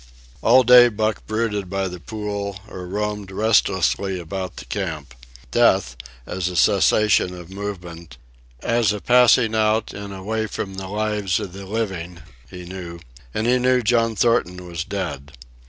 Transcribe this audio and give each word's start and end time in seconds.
All 0.41 0.63
day 0.63 0.89
Buck 0.89 1.27
brooded 1.27 1.69
by 1.69 1.87
the 1.87 1.99
pool 1.99 2.59
or 2.67 2.87
roamed 2.87 3.29
restlessly 3.29 4.19
about 4.19 4.55
the 4.55 4.65
camp. 4.65 5.13
Death, 5.51 5.95
as 6.25 6.49
a 6.49 6.55
cessation 6.55 7.35
of 7.35 7.51
movement, 7.51 8.17
as 8.61 8.91
a 8.91 8.99
passing 8.99 9.53
out 9.53 9.93
and 9.93 10.11
away 10.11 10.47
from 10.47 10.73
the 10.73 10.87
lives 10.87 11.39
of 11.39 11.53
the 11.53 11.67
living, 11.67 12.23
he 12.49 12.65
knew, 12.65 12.99
and 13.31 13.45
he 13.45 13.59
knew 13.59 13.83
John 13.83 14.15
Thornton 14.15 14.65
was 14.65 14.83
dead. 14.83 15.33